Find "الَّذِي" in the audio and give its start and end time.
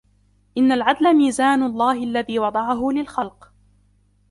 2.03-2.39